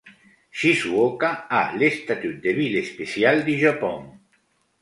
[0.59, 4.09] Shizuoka a le statut de ville spéciale du Japon.